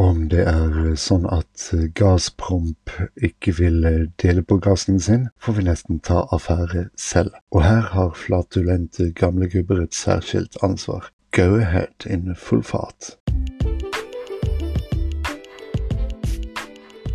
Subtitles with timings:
[0.00, 1.66] Om det er sånn at
[1.98, 2.88] Gazpromp
[3.20, 3.82] ikke vil
[4.22, 7.36] dele på gassen sin, får vi nesten ta affære selv.
[7.52, 11.10] Og her har flatulente gamle gubber et særskilt ansvar.
[11.36, 13.18] Go ahead in full fart.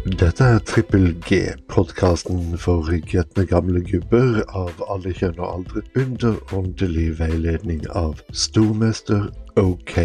[0.05, 6.35] Dette er Trippel G, podkasten for gretne gamle gubber av alle kjønn og aldre, under
[6.53, 9.95] åndelig veiledning av stormester OK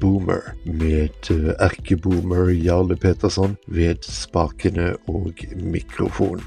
[0.00, 1.28] Boomer, med
[1.60, 6.46] erkeboomer Jarle Peterson ved spakene og mikrofonen.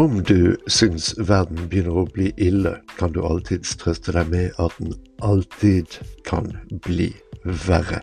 [0.00, 4.72] Om du syns verden begynner å bli ille, kan du alltids trøste deg med at
[4.80, 6.48] den alltid kan
[6.88, 7.10] bli
[7.44, 8.00] verre.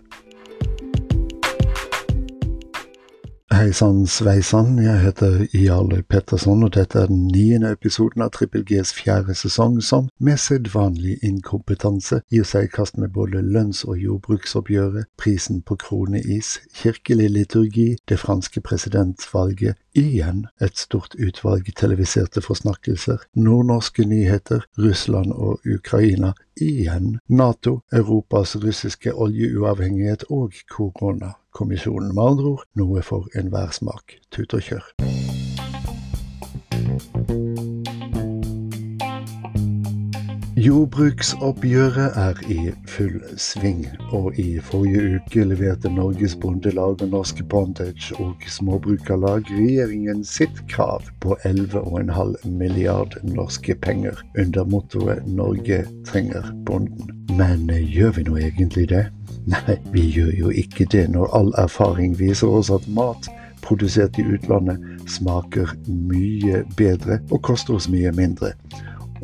[3.56, 8.66] Hei sann sveisann, jeg heter Jarle Petterson, og dette er den niende episoden av Trippel
[8.68, 14.02] Gs fjerde sesong, som med sedvanlig inkompetanse gir seg i kast med både lønns- og
[14.02, 23.24] jordbruksoppgjøret, prisen på kroneis, kirkelig liturgi, det franske presidentvalget, igjen et stort utvalg televiserte forsnakkelser,
[23.40, 32.12] nordnorske nyheter, Russland og Ukraina, igjen Nato, Europas russiske oljeuavhengighet og korona kommisjonen.
[32.16, 34.20] Med andre ord noe for enhver smak.
[34.36, 34.92] Tut og kjør.
[40.66, 48.16] Jordbruksoppgjøret er i full sving, og i forrige uke leverte Norges Bondelag og Norske Bondage
[48.18, 57.14] og Småbrukarlag regjeringen sitt krav på 11,5 milliard norske penger under mottoet 'Norge trenger bonden'.
[57.38, 59.06] Men gjør vi nå egentlig det?
[59.46, 63.30] Nei, vi gjør jo ikke det når all erfaring viser oss at mat
[63.62, 68.56] produsert i utlandet smaker mye bedre og koster oss mye mindre.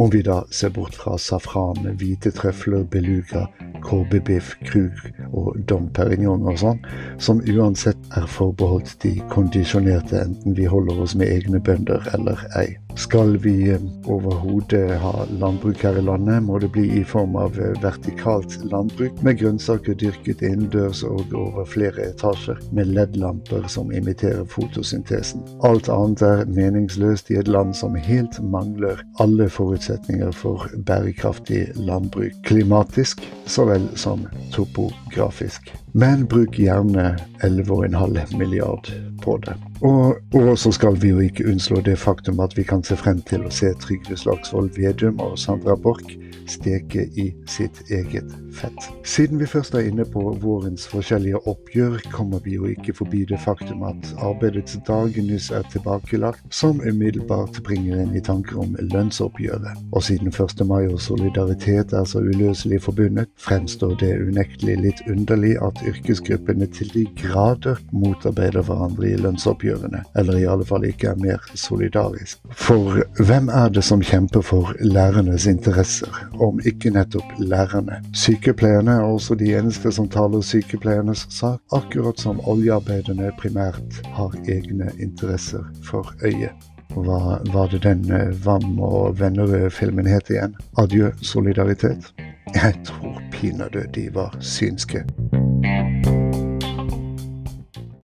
[0.02, 3.44] Om vi da ser bort fra safran, hvite trøfler, beluga,
[3.86, 4.98] KB-biff, krug
[5.30, 6.80] og dom perignon og sånn,
[7.22, 12.72] som uansett er forbeholdt de kondisjonerte, enten vi holder oss med egne bønder eller ei.
[12.96, 17.58] Skal vi eh, overhodet ha landbruk her i landet, må det bli i form av
[17.60, 24.44] eh, vertikalt landbruk, med grønnsaker dyrket innendørs og over flere etasjer, med LED-lamper som imiterer
[24.52, 25.44] fotosyntesen.
[25.68, 32.36] Alt annet er meningsløst i et land som helt mangler alle forutsetninger for bærekraftig landbruk,
[32.48, 35.74] klimatisk så vel som topografisk.
[35.94, 38.92] Men bruk gjerne 11,5 milliard
[39.24, 39.58] på det.
[39.82, 43.22] Og, og, så skal vi jo ikke unnslå det faktum at vi kan se frem
[43.26, 46.18] til å se Trygve Slagsvold Vedum og Sandra Borch
[46.52, 48.78] steke i sitt eget fett.
[49.08, 53.40] Siden vi først er inne på vårens forskjellige oppgjør, kommer vi jo ikke forbi det
[53.42, 59.82] faktum at arbeidets dag nyss er tilbakelagt, som umiddelbart bringer en i tanker om lønnsoppgjøret.
[59.92, 60.66] Og siden 1.
[60.68, 66.92] mai og solidaritet er så uløselig forbundet, fremstår det unektelig litt underlig at yrkesgruppene til
[66.94, 72.40] de grader motarbeider hverandre i lønnsoppgjøret oppgjørene, eller i alle fall ikke er mer solidarisk.
[72.52, 76.10] For hvem er det som kjemper for lærernes interesser,
[76.40, 78.02] om ikke nettopp lærerne?
[78.14, 84.92] Sykepleierne er også de eneste som taler sykepleiernes sak, akkurat som oljearbeiderne primært har egne
[85.00, 86.52] interesser for øyet.
[86.92, 88.10] Hva var det den
[88.44, 90.58] Vam og Vennerød-filmen het igjen?
[90.78, 92.12] Adjø solidaritet?
[92.52, 95.06] Jeg tror pinadø de var synske.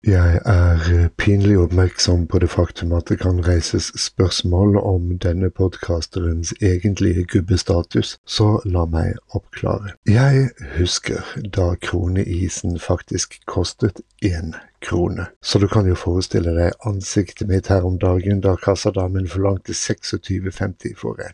[0.06, 5.50] Jeg er eh, pinlig oppmerksom på det faktum at det kan reises spørsmål om denne
[5.50, 9.96] podkasterens egentlige gubbestatus, så la meg oppklare.
[10.06, 11.26] Jeg husker
[11.58, 14.54] da kroneisen faktisk kostet én
[14.86, 19.74] krone, så du kan jo forestille deg ansiktet mitt her om dagen da kassadamen forlangte
[19.74, 21.34] 26,50 for en.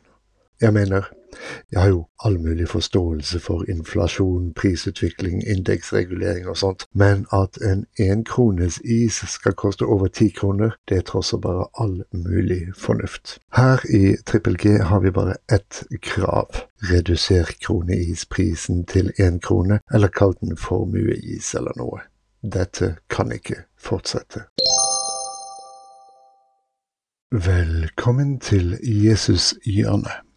[0.64, 1.12] Jeg mener,
[1.72, 7.86] jeg har jo all mulig forståelse for inflasjon, prisutvikling, indeksregulering og sånt, men at en
[8.00, 13.38] enkrones is skal koste over ti kroner, det trosser bare all mulig fornuft.
[13.56, 16.66] Her i Trippel G har vi bare ett krav.
[16.91, 22.02] Reduser kroneisprisen til én krone, eller kall den formueis eller noe.
[22.41, 24.47] Dette kan ikke fortsette.
[27.32, 30.30] Velkommen til Jesus-hjørnet.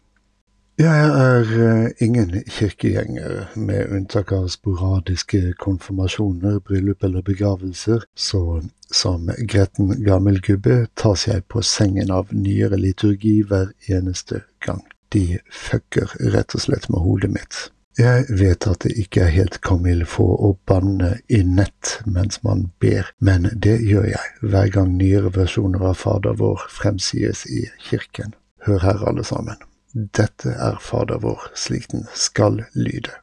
[0.75, 8.59] Jeg er eh, ingen kirkegjenger, med unntak av sporadiske konfirmasjoner, bryllup eller begravelser, så
[8.91, 14.81] som gretten gammel gubbe tas jeg på sengen av nyere liturgi hver eneste gang.
[15.15, 17.59] De fucker rett og slett med hodet mitt.
[17.95, 23.07] Jeg vet at det ikke er helt kamillfå å banne i nett mens man ber,
[23.23, 28.35] men det gjør jeg hver gang nyere versjoner av Fader vår fremsies i kirken.
[28.67, 29.63] Hør her, alle sammen.
[29.95, 33.13] Dette er Fader vår, slik den skal lyde.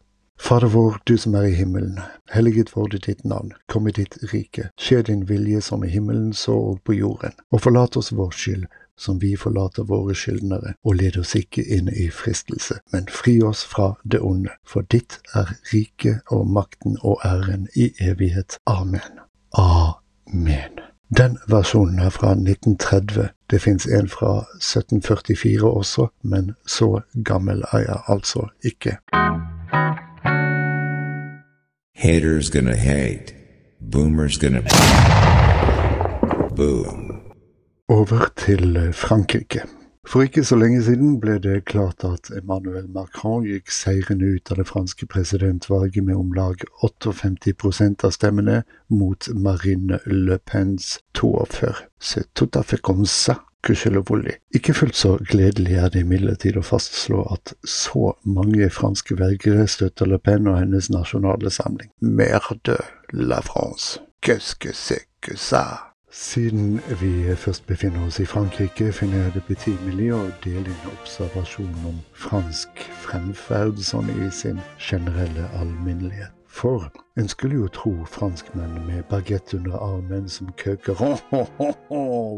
[0.41, 1.99] Fader vår, du som er i himmelen.
[2.33, 3.53] Helliget vorde ditt navn.
[3.69, 4.71] Kom i ditt rike.
[4.81, 7.37] Skje din vilje som i himmelen, så og på jorden.
[7.53, 8.65] Og forlat oss vår skyld
[8.97, 13.65] som vi forlater våre skyldnere, og led oss ikke inn i fristelse, men fri oss
[13.69, 18.61] fra det onde, for ditt er riket og makten og æren i evighet.
[18.67, 19.21] Amen.
[19.59, 20.92] Amen.
[21.19, 23.29] Den versjonen er fra 1930.
[23.51, 28.97] Det fins en fra 1744 også, men så gammel er jeg altså ikke.
[31.97, 33.35] Haters gonna hate.
[33.93, 34.61] Boomers gonna
[36.57, 37.21] boom.
[37.89, 39.61] Over til Frankrike.
[40.07, 44.59] For ikke så lenge siden ble det klart at Emmanuel Macron gikk seirende ut av
[44.59, 51.87] det franske presidentvalget med om lag 58% av stemmene mot Marine Le Pens 42.
[52.01, 53.45] C'est tout à fait comme ça.
[53.63, 60.11] Ikke fullt så gledelig er det imidlertid å fastslå at så mange franske velgere støtter
[60.11, 61.93] Le Pen og hennes nasjonale samling.
[62.01, 62.81] Merde
[63.13, 64.01] la France.
[64.21, 65.92] Qu'est-ce que c'est que ça?
[66.15, 71.87] Siden vi først befinner oss i Frankrike, finner jeg det betimelig å dele en observasjon
[71.89, 76.37] om fransk fremferd sånn i sin generelle alminnelighet.
[76.53, 76.85] For
[77.17, 81.01] en skulle jo tro franskmenn med bagett under armen som køker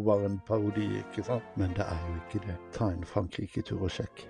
[0.06, 1.42] var en parodi, ikke sant?
[1.58, 2.54] Men det er jo ikke det.
[2.78, 4.28] Ta en Frankrike-tur og sjekk.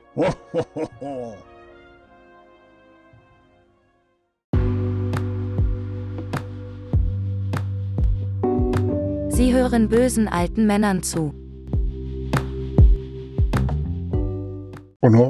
[9.34, 11.32] Sie hören bösen alten Männern zu.
[15.02, 15.24] Og nå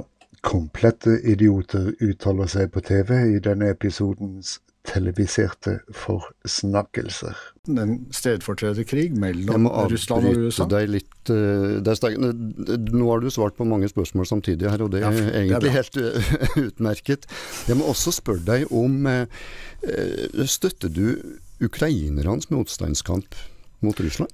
[0.44, 7.32] komplette idioter uttaler seg på TV i denne episodens televiserte forsnakkelser.
[7.72, 10.68] En stedfortrederkrig mellom Russland og USA?
[10.68, 15.16] Deg litt, uh, nå har du svart på mange spørsmål samtidig her, og det er
[15.16, 17.24] ja, egentlig det er helt uh, utmerket.
[17.72, 19.24] Jeg må også spørre deg om uh,
[20.44, 21.16] Støtter du
[21.64, 23.32] ukrainernes motstandskamp
[23.84, 24.32] mot Russland?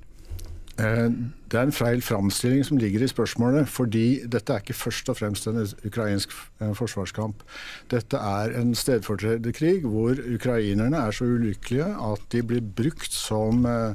[0.80, 1.10] Eh,
[1.50, 3.68] det er en feil framstilling som ligger i spørsmålet.
[3.68, 7.44] Fordi dette er ikke først og fremst en ukrainsk eh, forsvarskamp.
[7.90, 13.94] Dette er en stedfortrederkrig hvor ukrainerne er så ulykkelige at de blir brukt som eh,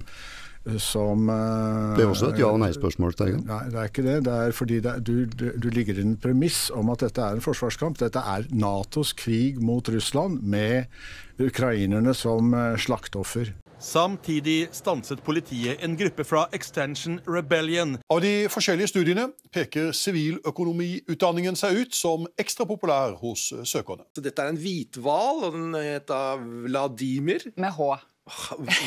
[0.82, 3.14] som Det er også et ja- og nei-spørsmål?
[3.46, 4.16] Nei, det er ikke det.
[4.26, 5.26] Det er fordi det er, du,
[5.62, 8.00] du, ligger i en premiss om at dette er en forsvarskamp.
[8.00, 10.90] Dette er Natos krig mot Russland med
[11.38, 12.50] ukrainerne som
[12.82, 13.54] slaktoffer.
[13.80, 17.98] Samtidig stanset politiet en gruppe fra Extension Rebellion.
[18.10, 24.08] Av de forskjellige studiene peker siviløkonomiutdanningen seg ut som ekstra populær hos søkerne.
[24.16, 27.50] Så dette er en hvithval, og den heter Vladimir.
[27.60, 27.92] Med H.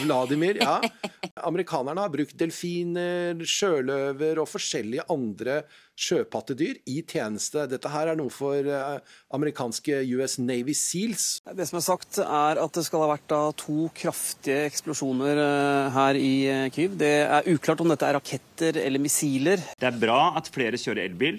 [0.03, 0.81] Vladimir, ja.
[1.47, 5.61] Amerikanerne har brukt delfiner, sjøløver og forskjellige andre
[5.99, 7.67] sjøpattedyr i tjeneste.
[7.71, 11.27] Dette her er noe for eh, amerikanske US Navy Seals.
[11.47, 16.19] Det som er sagt, er at det skal ha vært to kraftige eksplosjoner eh, her
[16.19, 16.97] i eh, Kyiv.
[16.99, 19.63] Det er uklart om dette er raketter eller missiler.
[19.79, 21.39] Det er bra at flere kjører elbil,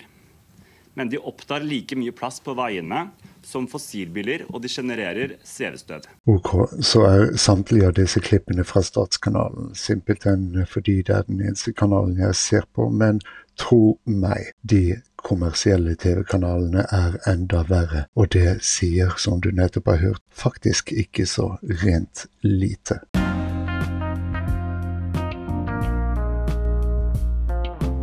[0.96, 3.10] men de opptar like mye plass på veiene
[3.50, 6.08] som fossilbiler, og de genererer svevestøv.
[6.30, 6.54] Ok,
[6.86, 12.20] så er samtlige av disse klippene fra Statskanalen simpelthen fordi det er den eneste kanalen
[12.22, 13.22] jeg ser på, men
[13.60, 20.04] tro meg, de kommersielle TV-kanalene er enda verre, og det sier, som du nettopp har
[20.06, 23.02] hørt, faktisk ikke så rent lite.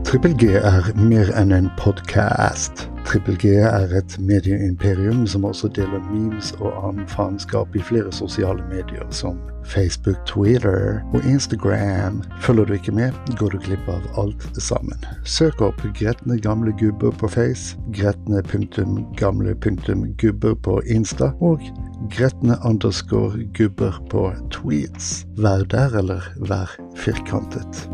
[0.06, 2.84] Trippel G er mer enn en podkast.
[3.08, 8.62] Trippel G er et medieimperium som også deler memes og annen faenskap i flere sosiale
[8.70, 9.34] medier, som
[9.66, 12.22] Facebook, Twitter og Instagram.
[12.38, 13.10] Følger du ikke med,
[13.42, 14.94] går du glipp av alt sammen.
[15.26, 21.58] Søk opp Gretne gamle gubber på Face, gretne.gamle.gubber på Insta og
[22.14, 25.26] gretne underscore gubber på tweets.
[25.34, 27.90] Vær der eller vær firkantet.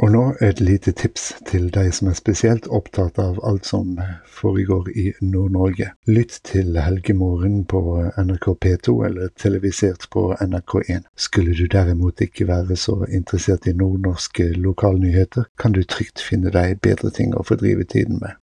[0.00, 4.86] Og nå et lite tips til deg som er spesielt opptatt av alt som foregår
[4.96, 5.90] i Nord-Norge.
[6.08, 7.82] Lytt til Helgemorgen på
[8.16, 11.04] NRK P2 eller televisert på NRK1.
[11.20, 16.80] Skulle du derimot ikke være så interessert i nordnorske lokalnyheter, kan du trygt finne deg
[16.80, 18.40] bedre ting å fordrive tiden med.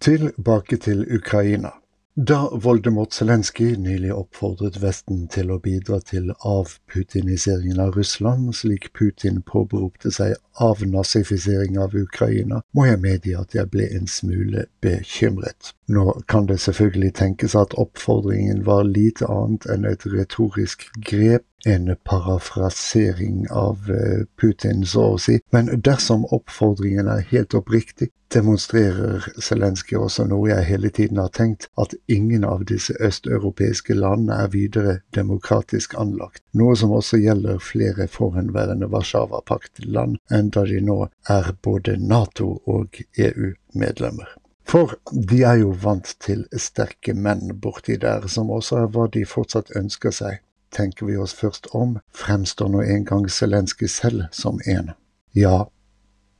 [0.00, 1.76] Tilbake til Ukraina.
[2.22, 9.38] Da Voldemort Zelenskyj nylig oppfordret Vesten til å bidra til avputiniseringen av Russland, slik Putin
[9.48, 15.72] påberopte seg avnazifisering av Ukraina, må jeg medgi at jeg ble en smule bekymret.
[15.88, 21.96] Nå kan det selvfølgelig tenkes at oppfordringen var lite annet enn et retorisk grep En
[22.04, 25.40] parafrasering av eh, Putin, så å si.
[25.52, 31.68] Men dersom oppfordringen er helt oppriktig, demonstrerer Zelenskyj også noe jeg hele tiden har tenkt,
[31.76, 38.08] at ingen av disse østeuropeiske landene er videre demokratisk anlagt, noe som også gjelder flere
[38.08, 44.36] forhenværende Warszawa-pakt-land, enda de nå er både Nato- og EU-medlemmer.
[44.70, 49.24] For de er jo vant til sterke menn borti der, som også er hva de
[49.26, 50.38] fortsatt ønsker seg.
[50.72, 54.92] Tenker vi oss først om, fremstår nå engang Zelenskyj selv som en.
[55.34, 55.64] Ja,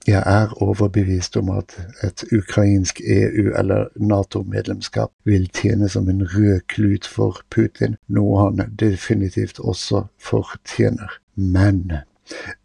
[0.06, 6.60] jeg er overbevist om at et ukrainsk EU- eller Nato-medlemskap vil tjene som en rød
[6.68, 11.20] klut for Putin, noe han definitivt også fortjener.
[11.34, 11.92] Men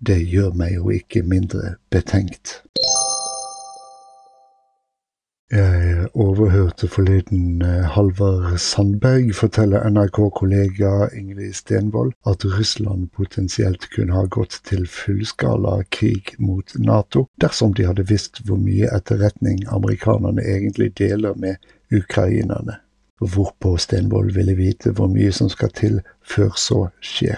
[0.08, 2.62] det gjør meg jo ikke mindre betenkt.
[5.52, 14.24] Jeg overhørte forleden eh, Halvard Sandberg fortelle NRK-kollega Ingrid Stenvold at Russland potensielt kunne ha
[14.26, 20.96] gått til fullskala krig mot Nato dersom de hadde visst hvor mye etterretning amerikanerne egentlig
[20.98, 21.62] deler med
[21.94, 22.80] ukrainerne.
[23.22, 27.38] Hvorpå Stenvold ville vite hvor mye som skal til før så skjer.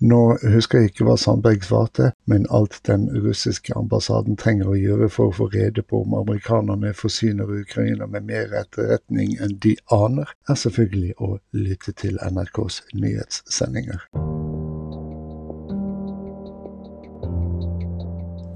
[0.00, 5.08] Nå husker jeg ikke hva Sandberg svarte, men alt den russiske ambassaden trenger å gjøre
[5.10, 10.30] for å få rede på om amerikanerne forsyner Ukraina med mer etterretning enn de aner,
[10.46, 14.06] er selvfølgelig å lytte til NRKs nyhetssendinger.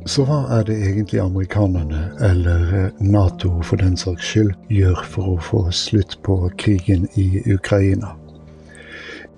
[0.07, 5.39] Så hva er det egentlig amerikanerne, eller Nato for den saks skyld, gjør for å
[5.51, 8.15] få slutt på krigen i Ukraina?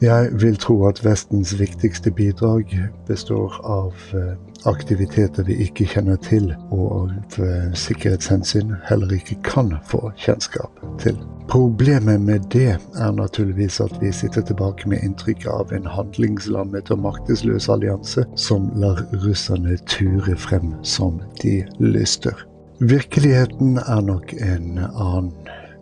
[0.02, 2.72] Jeg vil tro at Vestens viktigste bidrag
[3.06, 4.34] består av eh,
[4.66, 11.18] aktiviteter vi ikke kjenner til, og av eh, sikkerhetshensyn heller ikke kan få kjennskap til.
[11.48, 17.04] Problemet med det er naturligvis at vi sitter tilbake med inntrykk av en handlingslammet og
[17.04, 22.34] maktesløs allianse som lar russerne ture frem som de lyster.
[22.80, 25.30] Virkeligheten er nok en annen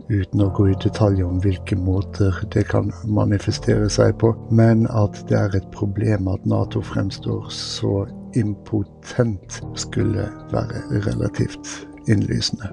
[0.09, 5.23] uten å gå i detalj om hvilke måter det kan manifestere seg på, men at
[5.31, 8.03] det er et problem at Nato fremstår så
[8.39, 11.75] impotent, skulle være relativt
[12.09, 12.71] innlysende.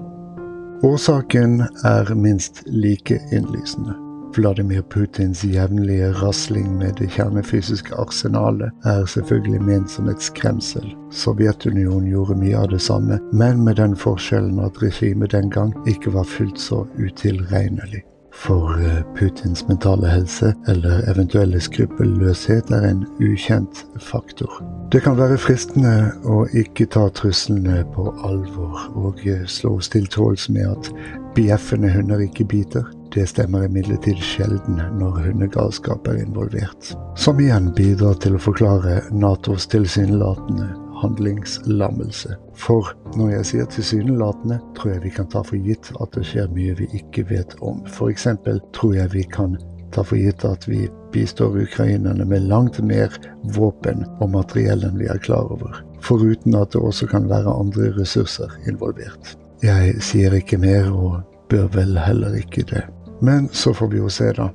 [0.86, 4.09] Årsaken er minst like innlysende.
[4.36, 10.86] Vladimir Putins jevnlige rasling med det kjernefysiske arsenalet er selvfølgelig ment som et skremsel.
[11.10, 16.14] Sovjetunionen gjorde mye av det samme, men med den forskjellen at regimet den gang ikke
[16.14, 18.04] var fullt så utilregnelig.
[18.32, 24.62] For eh, Putins mentale helse eller eventuelle skruppelløshet er en ukjent faktor.
[24.92, 30.06] Det kan være fristende å ikke ta truslene på alvor og eh, slå oss til
[30.06, 30.92] tåls med at
[31.34, 32.86] bjeffende hunder ikke biter.
[33.14, 36.92] Det stemmer imidlertid sjelden når hundegalskap er involvert.
[37.18, 40.68] Som igjen bidrar til å forklare Natos tilsynelatende
[41.00, 42.36] handlingslammelse.
[42.54, 46.52] For når jeg sier tilsynelatende, tror jeg vi kan ta for gitt at det skjer
[46.54, 47.82] mye vi ikke vet om.
[47.90, 48.28] F.eks.
[48.76, 49.58] tror jeg vi kan
[49.90, 53.10] ta for gitt at vi bistår ukrainerne med langt mer
[53.56, 55.82] våpen og materiell enn vi er klar over.
[56.04, 59.34] Foruten at det også kan være andre ressurser involvert.
[59.66, 61.18] Jeg sier ikke mer, og
[61.50, 62.86] bør vel heller ikke det.
[63.22, 64.48] Men så får vi jo se, da,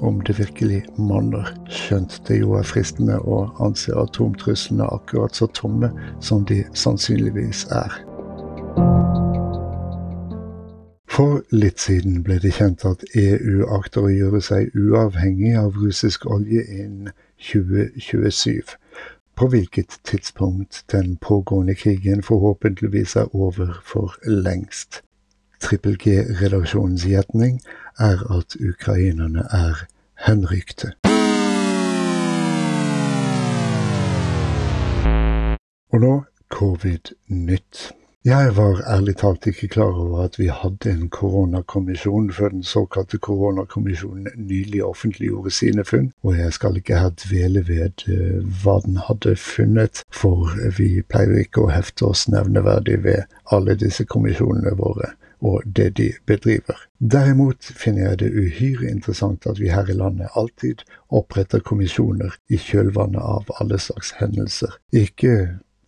[0.00, 1.48] om det virkelig monner.
[1.70, 5.90] Skjønt det jo er fristende å anse atomtruslene akkurat så tomme
[6.22, 7.96] som de sannsynligvis er.
[11.14, 16.26] For litt siden ble det kjent at EU akter å gjøre seg uavhengig av russisk
[16.26, 17.12] olje innen
[17.52, 18.74] 2027.
[19.38, 25.03] På hvilket tidspunkt den pågående krigen forhåpentligvis er over for lengst.
[25.64, 27.60] Trippel G-redaksjonens gjetning
[27.96, 29.86] er at ukrainerne er
[30.26, 30.92] henrykte.
[35.92, 36.14] Og nå
[36.52, 37.92] covid-nytt.
[38.24, 43.18] Jeg var ærlig talt ikke klar over at vi hadde en koronakommisjon før den såkalte
[43.18, 48.96] koronakommisjonen nylig offentliggjorde sine funn, og jeg skal ikke her dvele ved uh, hva den
[49.08, 55.14] hadde funnet, for vi pleier ikke å hefte oss nevneverdig ved alle disse kommisjonene våre
[55.44, 56.78] og det de bedriver.
[56.98, 62.58] Derimot finner jeg det uhyre interessant at vi her i landet alltid oppretter kommisjoner i
[62.60, 64.78] kjølvannet av alle slags hendelser.
[64.92, 65.36] Ikke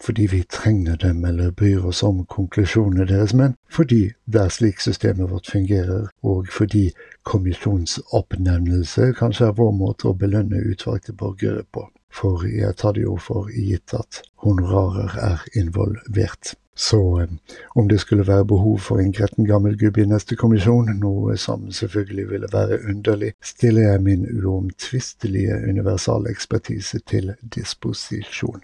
[0.04, 4.82] fordi vi trenger dem eller bryr oss om konklusjonene deres, men fordi det er slik
[4.84, 6.90] systemet vårt fungerer, og fordi
[7.24, 11.88] kommisjonsoppnevnelse kanskje er vår måte å belønne utvalgte borgere på.
[12.12, 16.54] For jeg tar det jo for gitt at honorarer er involvert.
[16.76, 17.28] Så eh,
[17.74, 21.70] om det skulle være behov for en gretten gammel gubbe i neste kommisjon, noe som
[21.72, 28.60] selvfølgelig ville være underlig, stiller jeg min uomtvistelige universalekspertise til disposisjon.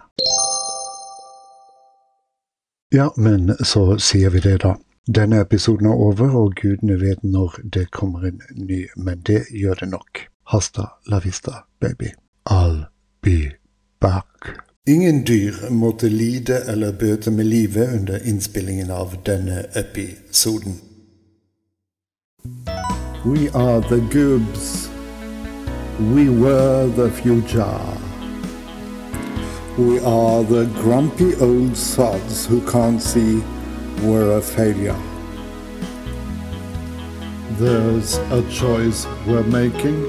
[2.93, 4.75] Ja, men så sier vi det, da.
[5.09, 9.81] Denne episoden er over, og gudene vet når det kommer en ny, men det gjør
[9.81, 10.27] det nok.
[10.53, 12.13] Hasta la vista, baby.
[12.51, 12.85] I'll
[13.23, 13.57] be
[14.01, 14.72] back.
[14.89, 20.81] Ingen dyr måtte lide eller bøte med livet under innspillingen av denne episoden.
[23.25, 24.91] We are the goobs.
[26.01, 27.79] We were the future.
[29.79, 33.41] We are the grumpy old sods who can't see
[34.03, 34.99] we're a failure.
[37.61, 40.03] There's a choice we're making.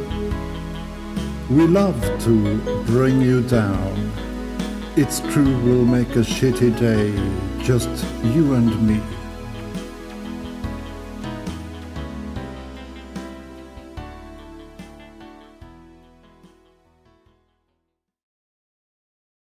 [1.50, 4.23] We love to bring you down.
[4.96, 7.16] It's true we'll make a shitty day,
[7.64, 7.90] just
[8.24, 9.13] you and me.